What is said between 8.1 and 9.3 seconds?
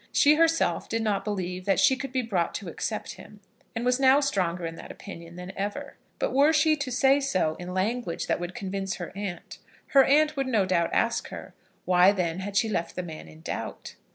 that would convince her